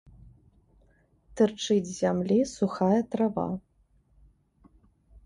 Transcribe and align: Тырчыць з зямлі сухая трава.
Тырчыць 1.41 1.85
з 1.89 1.93
зямлі 2.01 2.37
сухая 2.55 3.01
трава. 3.13 3.47